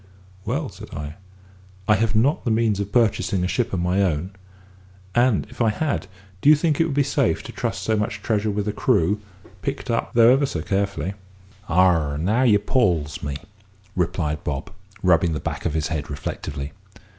[0.45, 1.17] "Well," said I,
[1.87, 4.31] "I have not the means of purchasing a ship of my own;
[5.13, 6.07] and if I had,
[6.41, 9.21] do you think it would be safe to trust so much treasure with a crew,
[9.61, 11.13] picked up though ever so carefully?"
[11.69, 12.17] "Ah!
[12.17, 13.35] now you 'pawls me,"
[13.95, 14.71] replied Bob,
[15.03, 16.71] rubbing the back of his head reflectively.